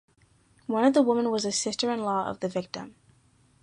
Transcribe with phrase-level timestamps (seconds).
[0.65, 2.95] One of the women was a sister-in-law of the victim.